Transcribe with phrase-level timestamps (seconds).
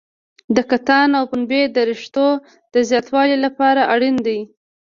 [0.55, 2.27] د کتان او پنبې د رشتو
[2.73, 4.39] د زیاتوالي لپاره اړین دي.